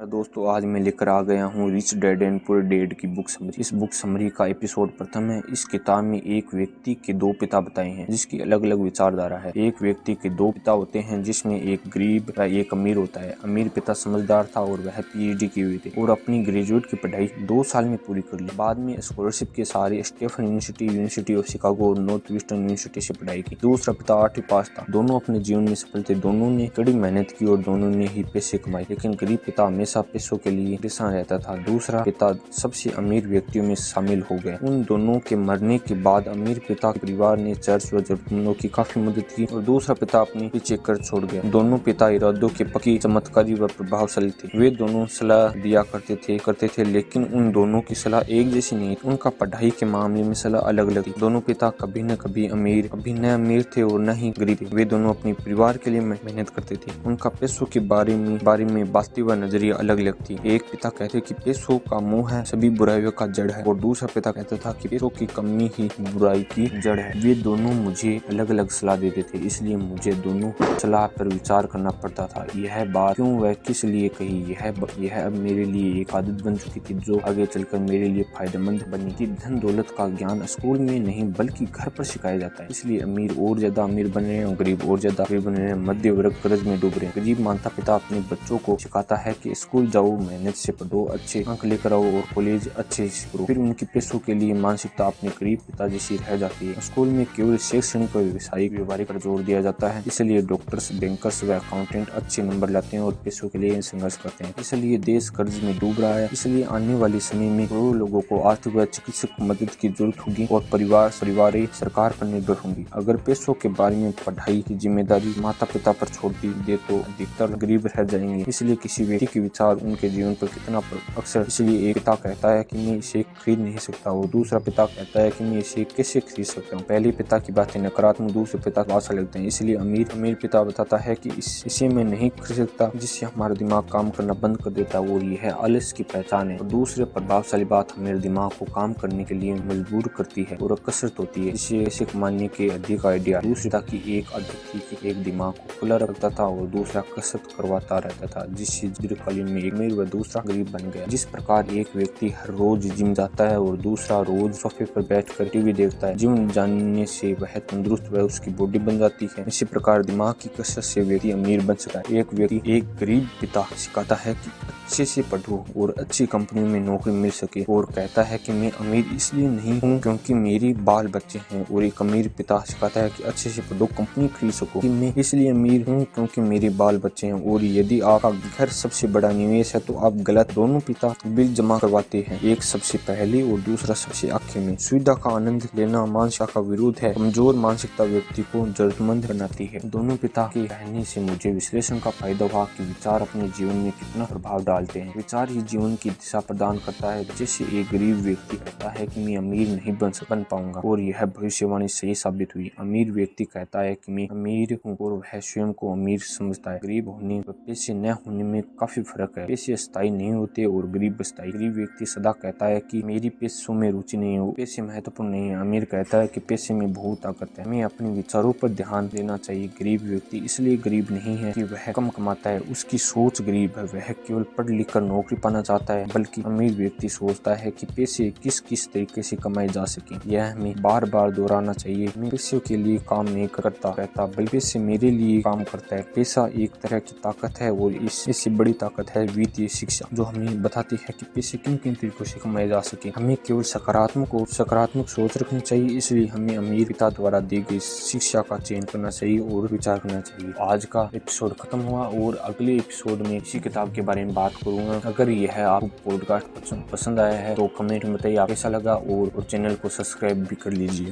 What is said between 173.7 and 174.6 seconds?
company खरीद